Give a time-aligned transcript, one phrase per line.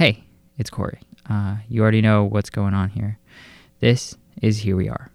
[0.00, 0.24] Hey,
[0.56, 0.98] it's Corey.
[1.28, 3.18] Uh, you already know what's going on here.
[3.80, 5.10] This is Here We Are.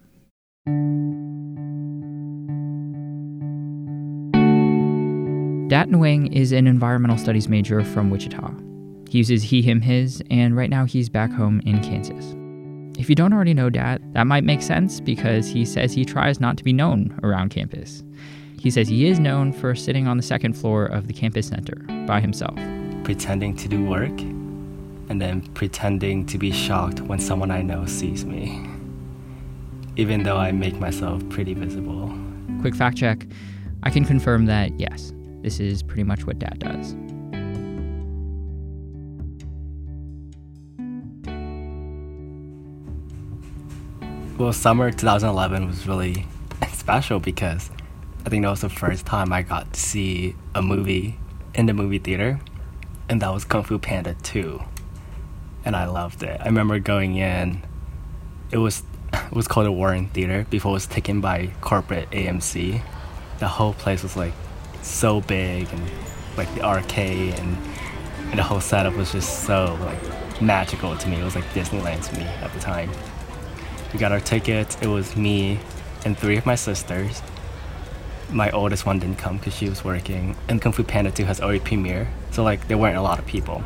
[5.68, 8.48] Dat Nguyen is an environmental studies major from Wichita.
[9.08, 12.36] He uses he, him, his, and right now he's back home in Kansas.
[12.96, 16.38] If you don't already know Dat, that might make sense because he says he tries
[16.38, 18.04] not to be known around campus.
[18.60, 21.74] He says he is known for sitting on the second floor of the campus center
[22.06, 22.54] by himself.
[23.02, 24.16] Pretending to do work
[25.08, 28.68] and then pretending to be shocked when someone I know sees me,
[29.96, 32.12] even though I make myself pretty visible.
[32.60, 33.26] Quick fact check
[33.82, 36.94] I can confirm that yes, this is pretty much what Dat does.
[44.38, 46.26] Well, summer 2011 was really
[46.72, 47.70] special because
[48.26, 51.16] I think that was the first time I got to see a movie
[51.54, 52.40] in the movie theater,
[53.08, 54.60] and that was Kung Fu Panda 2.
[55.66, 56.40] And I loved it.
[56.40, 57.62] I remember going in,
[58.50, 58.82] it was
[59.12, 62.80] it was called the Warren Theater before it was taken by corporate AMC.
[63.40, 64.32] The whole place was like
[64.82, 65.82] so big and
[66.36, 67.58] like the arcade and,
[68.30, 71.20] and the whole setup was just so like magical to me.
[71.20, 72.90] It was like Disneyland to me at the time.
[73.92, 74.78] We got our tickets.
[74.80, 75.58] It was me
[76.04, 77.22] and three of my sisters.
[78.30, 80.36] My oldest one didn't come because she was working.
[80.48, 83.26] And Kung Fu Panda 2 has already premiered, so like there weren't a lot of
[83.26, 83.64] people.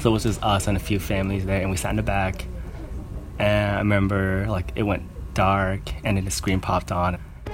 [0.00, 2.02] So it was just us and a few families there, and we sat in the
[2.02, 2.46] back.
[3.38, 5.02] And I remember like it went
[5.34, 7.18] dark, and then the screen popped on.
[7.44, 7.52] The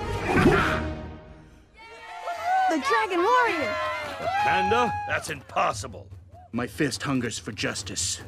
[2.68, 3.74] Dragon Warrior!
[4.20, 4.92] A panda?
[5.08, 6.06] That's impossible.
[6.52, 8.20] My fist hungers for justice.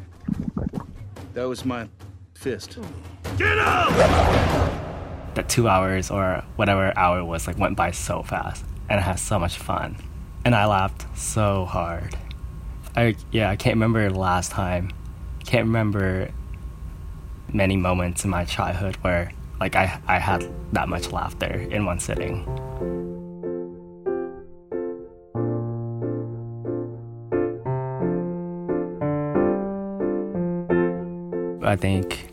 [1.34, 1.88] That was my
[2.34, 2.78] fist.
[3.36, 3.90] Get up!
[5.34, 9.02] That two hours or whatever hour it was like went by so fast, and I
[9.02, 9.96] had so much fun,
[10.44, 12.16] and I laughed so hard.
[12.96, 14.90] I yeah I can't remember the last time.
[15.44, 16.30] Can't remember
[17.52, 22.00] many moments in my childhood where like I I had that much laughter in one
[22.00, 22.46] sitting.
[31.62, 32.30] I think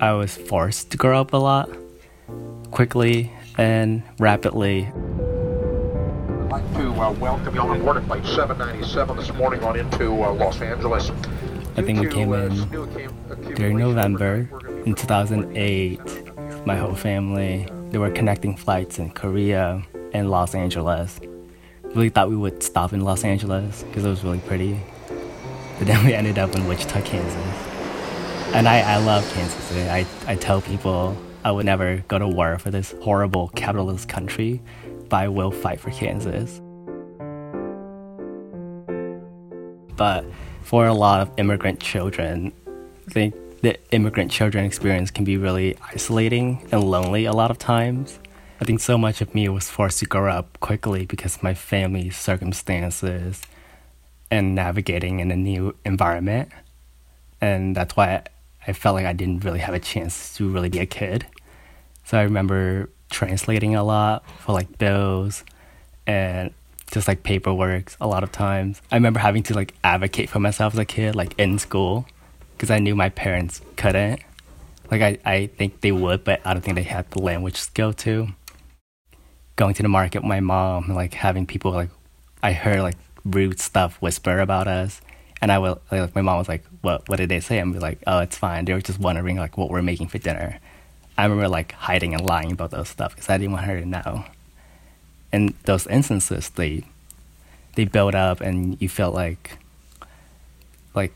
[0.00, 1.70] I was forced to grow up a lot
[2.70, 4.92] quickly and rapidly.
[6.58, 10.60] Like to uh, welcome you on board flight 797 this morning on into uh, Los
[10.60, 11.12] Angeles.
[11.76, 14.50] I think we came in during November
[14.84, 16.00] in 2008.
[16.66, 21.20] My whole family, they were connecting flights in Korea and Los Angeles.
[21.94, 24.80] Really thought we would stop in Los Angeles because it was really pretty.
[25.78, 27.36] But then we ended up in Wichita, Kansas.
[28.52, 29.88] And I, I love Kansas City.
[29.88, 34.60] I, I tell people I would never go to war for this horrible capitalist country,
[35.12, 36.60] I will fight for Kansas.
[39.96, 40.24] But
[40.62, 42.52] for a lot of immigrant children,
[43.08, 47.58] I think the immigrant children experience can be really isolating and lonely a lot of
[47.58, 48.18] times.
[48.60, 52.16] I think so much of me was forced to grow up quickly because my family's
[52.16, 53.42] circumstances
[54.30, 56.50] and navigating in a new environment.
[57.40, 58.24] And that's why
[58.66, 61.26] I felt like I didn't really have a chance to really be a kid.
[62.04, 65.44] So I remember translating a lot for like bills
[66.06, 66.52] and
[66.90, 68.80] just like paperwork a lot of times.
[68.90, 72.06] I remember having to like advocate for myself as a kid, like in school,
[72.56, 74.20] because I knew my parents couldn't.
[74.90, 77.92] Like I, I think they would, but I don't think they had the language skill
[77.94, 78.28] to.
[79.56, 81.90] Going to the market with my mom, like having people like,
[82.42, 85.00] I heard like rude stuff whisper about us,
[85.42, 87.08] and I will like my mom was like, "What?
[87.08, 88.64] What did they say?" And be like, "Oh, it's fine.
[88.64, 90.60] They were just wondering like what we're making for dinner."
[91.18, 93.86] I remember like hiding and lying about those stuff because I didn't want her to
[93.86, 94.24] know.
[95.32, 96.84] And those instances, they
[97.74, 99.58] they build up, and you feel like
[100.94, 101.12] like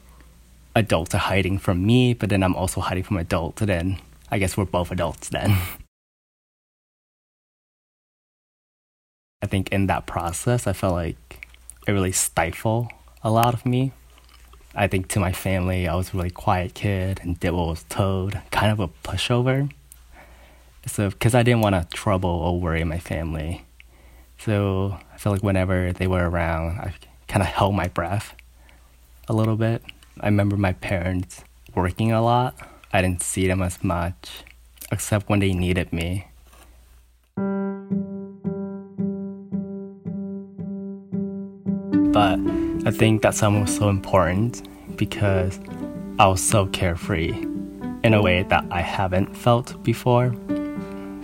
[0.74, 3.62] adults are hiding from me, but then I'm also hiding from adults.
[3.62, 3.98] And then
[4.28, 5.56] I guess we're both adults then.
[9.42, 11.48] I think in that process, I felt like
[11.86, 12.88] it really stifled
[13.22, 13.92] a lot of me.
[14.74, 17.84] I think to my family, I was a really quiet kid and did what was
[17.84, 19.70] told, kind of a pushover.
[20.86, 23.64] So, because I didn't want to trouble or worry my family.
[24.38, 26.94] So, I felt like whenever they were around, I
[27.28, 28.34] kind of held my breath
[29.28, 29.82] a little bit.
[30.20, 31.44] I remember my parents
[31.74, 32.56] working a lot.
[32.92, 34.44] I didn't see them as much,
[34.90, 36.26] except when they needed me.
[42.12, 42.38] But
[42.86, 44.68] I think that summer was so important
[44.98, 45.58] because
[46.18, 47.30] I was so carefree
[48.04, 50.34] in a way that I haven't felt before.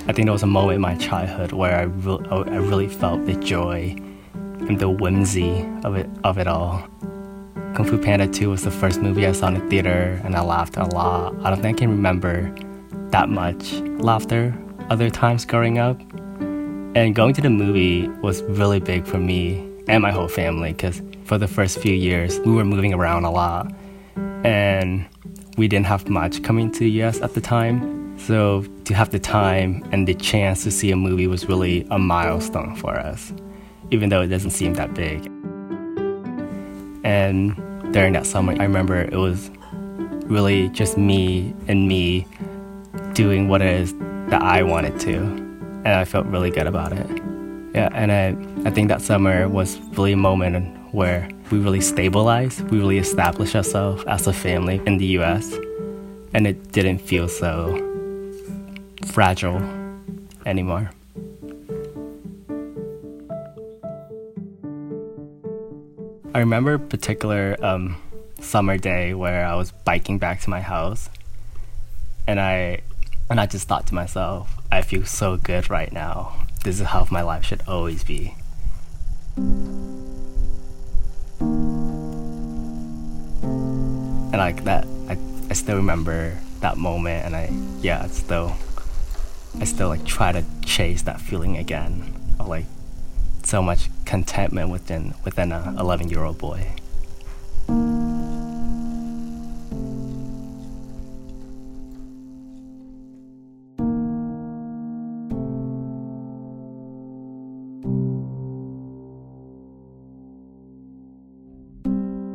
[0.09, 3.27] I think there was a moment in my childhood where I, re- I really felt
[3.27, 3.95] the joy
[4.33, 6.83] and the whimsy of it, of it all.
[7.75, 10.41] Kung Fu Panda 2 was the first movie I saw in the theater, and I
[10.41, 11.35] laughed a lot.
[11.45, 12.51] I don't think I can remember
[13.11, 14.57] that much laughter
[14.89, 16.01] other times growing up.
[16.97, 19.59] And going to the movie was really big for me
[19.89, 23.31] and my whole family because for the first few years we were moving around a
[23.31, 23.71] lot
[24.43, 25.07] and
[25.59, 27.98] we didn't have much coming to the US at the time.
[28.19, 31.99] So to have the time and the chance to see a movie was really a
[31.99, 33.33] milestone for us,
[33.91, 35.25] even though it doesn't seem that big.
[37.05, 37.55] And
[37.93, 39.51] during that summer, I remember it was
[40.27, 42.27] really just me and me
[43.15, 43.95] doing what it is
[44.29, 45.17] that I wanted to.
[45.17, 47.07] And I felt really good about it.
[47.75, 52.63] Yeah, and I, I think that summer was really a moment where we really stabilized,
[52.71, 55.51] we really established ourselves as a family in the US.
[56.35, 57.88] And it didn't feel so
[59.09, 59.63] fragile
[60.47, 60.91] anymore.
[66.35, 67.97] I remember a particular um,
[68.41, 71.11] summer day where I was biking back to my house,
[72.27, 72.83] and I
[73.31, 76.47] and I just thought to myself, I feel so good right now.
[76.65, 78.35] This is how my life should always be.
[84.31, 85.17] And like that, I,
[85.51, 87.51] I still remember that moment, and I
[87.81, 88.55] yeah, it's still
[89.61, 92.67] I still like try to chase that feeling again of like
[93.43, 96.65] so much contentment within within a 11 year old boy.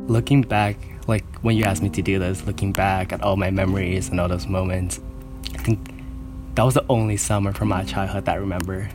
[0.06, 0.76] Looking back,
[1.08, 4.20] like when you asked me to do this, looking back at all my memories and
[4.20, 5.00] all those moments,
[6.54, 8.88] that was the only summer from my childhood that I remember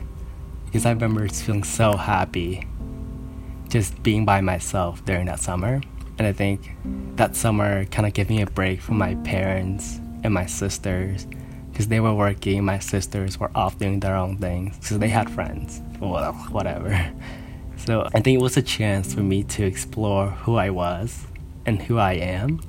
[0.64, 2.66] because I remember feeling so happy
[3.68, 5.80] just being by myself during that summer.
[6.18, 6.70] And I think
[7.16, 11.26] that summer kind of gave me a break from my parents and my sisters
[11.70, 12.64] because they were working.
[12.64, 15.80] My sisters were off doing their own things because they had friends.
[16.00, 17.12] Well, whatever.
[17.86, 21.26] So I think it was a chance for me to explore who I was
[21.64, 22.60] and who I am.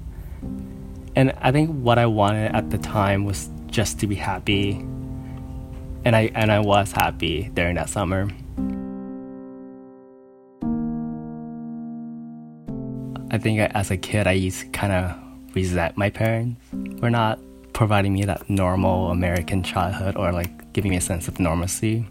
[1.17, 4.85] And I think what I wanted at the time was just to be happy
[6.03, 8.29] and I and I was happy during that summer.
[13.33, 16.61] I think as a kid, I used to kind of resent my parents
[16.99, 17.39] for not
[17.71, 22.05] providing me that normal American childhood or like giving me a sense of normalcy.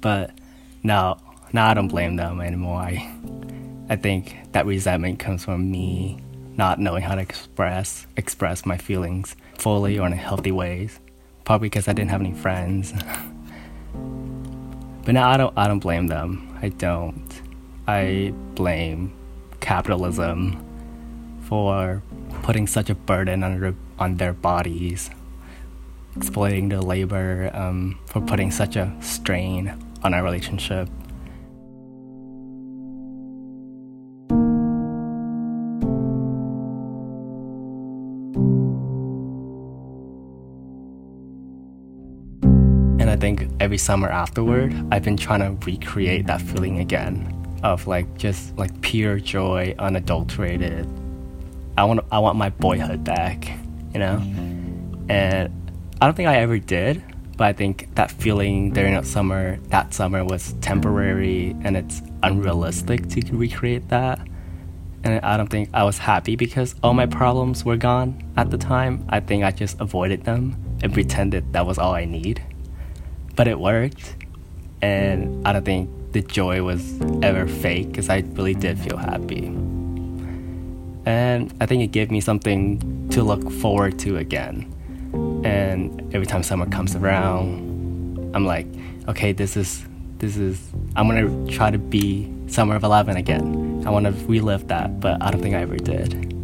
[0.00, 0.30] But
[0.82, 1.18] now,
[1.52, 2.80] now I don't blame them anymore.
[2.80, 3.12] I,
[3.90, 6.18] I think that resentment comes from me
[6.56, 11.00] not knowing how to express express my feelings fully or in healthy ways
[11.46, 12.92] probably because I didn't have any friends.
[15.04, 16.58] but now I don't I don't blame them.
[16.60, 17.42] I don't.
[17.86, 19.12] I blame
[19.60, 20.62] capitalism
[21.42, 22.02] for
[22.42, 25.08] putting such a burden on their, on their bodies,
[26.16, 29.72] exploiting their labor, um, for putting such a strain
[30.02, 30.88] on our relationship.
[43.26, 47.16] Think every summer afterward, I've been trying to recreate that feeling again
[47.64, 50.86] of like just like pure joy, unadulterated.
[51.76, 53.50] I want I want my boyhood back,
[53.92, 54.18] you know.
[55.08, 55.50] And
[56.00, 57.02] I don't think I ever did,
[57.36, 63.08] but I think that feeling during that summer, that summer was temporary, and it's unrealistic
[63.08, 64.20] to recreate that.
[65.02, 68.58] And I don't think I was happy because all my problems were gone at the
[68.58, 69.04] time.
[69.08, 72.40] I think I just avoided them and pretended that was all I need
[73.36, 74.16] but it worked.
[74.82, 79.46] And I don't think the joy was ever fake because I really did feel happy.
[81.04, 84.72] And I think it gave me something to look forward to again.
[85.44, 88.66] And every time summer comes around, I'm like,
[89.08, 89.84] okay, this is
[90.18, 90.60] this is
[90.96, 93.84] I'm gonna try to be summer of 11 again.
[93.86, 96.35] I want to relive that, but I don't think I ever did.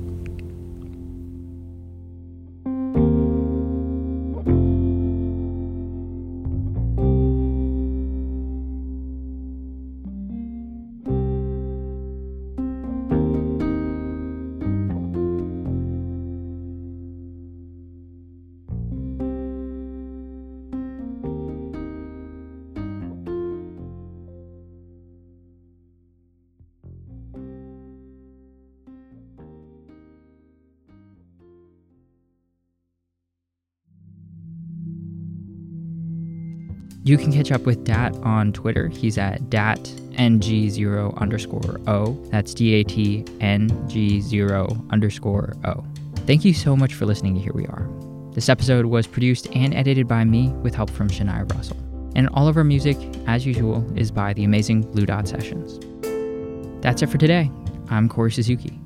[37.05, 38.87] You can catch up with Dat on Twitter.
[38.87, 42.13] He's at DatNG0 underscore O.
[42.31, 45.85] That's D A T N G 0 underscore O.
[46.27, 47.89] Thank you so much for listening to Here We Are.
[48.35, 51.77] This episode was produced and edited by me with help from Shania Russell.
[52.15, 55.81] And all of our music, as usual, is by the amazing Blue Dot Sessions.
[56.83, 57.51] That's it for today.
[57.89, 58.79] I'm Corey Suzuki.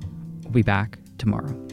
[0.44, 1.65] We'll be back tomorrow.